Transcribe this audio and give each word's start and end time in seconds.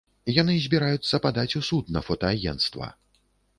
Яны 0.35 0.55
збіраюцца 0.63 1.19
падаць 1.27 1.55
у 1.61 1.63
суд 1.69 1.93
на 1.99 2.05
фотаагенцтва. 2.09 2.93